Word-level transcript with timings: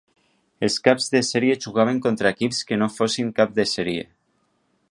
Els 0.67 0.77
caps 0.87 1.09
de 1.15 1.19
sèrie 1.27 1.57
jugaven 1.65 1.99
contra 2.05 2.31
equips 2.37 2.63
que 2.71 2.79
no 2.85 2.89
fossin 2.95 3.29
cap 3.41 3.53
de 3.61 3.67
sèrie. 3.75 4.07